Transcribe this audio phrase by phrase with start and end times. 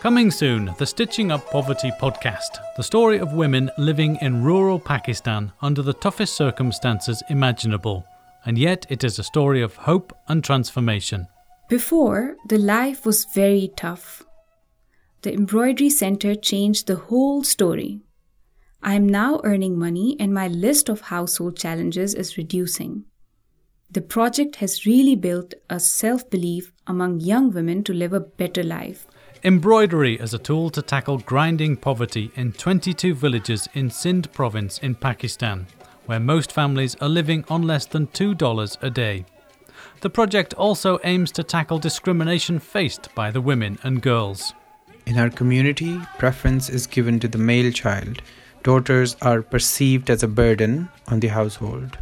[0.00, 5.50] Coming soon, the Stitching Up Poverty podcast, the story of women living in rural Pakistan
[5.60, 8.04] under the toughest circumstances imaginable.
[8.46, 11.26] And yet, it is a story of hope and transformation.
[11.68, 14.24] Before, the life was very tough.
[15.22, 18.00] The embroidery center changed the whole story.
[18.80, 23.04] I am now earning money, and my list of household challenges is reducing.
[23.90, 28.64] The project has really built a self belief among young women to live a better
[28.64, 29.06] life.
[29.44, 34.96] Embroidery as a tool to tackle grinding poverty in 22 villages in Sindh province in
[34.96, 35.66] Pakistan,
[36.06, 39.24] where most families are living on less than $2 a day.
[40.00, 44.54] The project also aims to tackle discrimination faced by the women and girls.
[45.06, 48.22] In our community, preference is given to the male child.
[48.62, 51.96] Daughters are perceived as a burden on the household.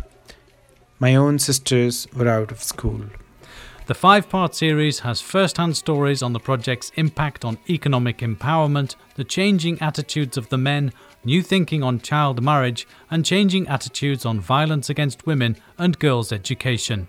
[0.98, 3.02] My own sisters were out of school.
[3.86, 8.96] The five part series has first hand stories on the project's impact on economic empowerment,
[9.15, 10.92] the changing attitudes of the men,
[11.24, 17.07] new thinking on child marriage, and changing attitudes on violence against women and girls' education.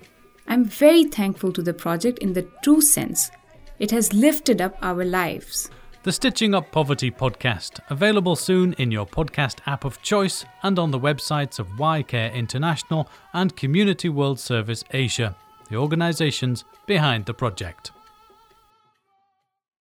[0.48, 3.32] I'm very thankful to the project in the true sense.
[3.80, 5.72] It has lifted up our lives.
[6.04, 10.92] The Stitching Up Poverty podcast, available soon in your podcast app of choice and on
[10.92, 15.36] the websites of Y Care International and Community World Service Asia
[15.70, 17.92] the organisations behind the project.